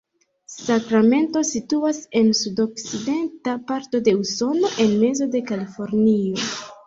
Sakramento 0.51 1.41
situas 1.49 1.99
en 2.21 2.31
sudokcidenta 2.39 3.55
parto 3.69 4.01
de 4.09 4.15
Usono, 4.23 4.73
en 4.87 4.97
mezo 5.05 5.29
de 5.37 5.43
Kalifornio. 5.51 6.49